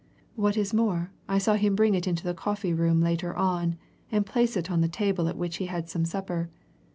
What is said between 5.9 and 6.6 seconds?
supper.